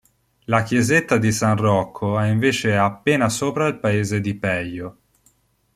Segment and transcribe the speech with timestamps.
[0.45, 4.97] La chiesetta di San Rocco è invece appena sopra il paese di Peio.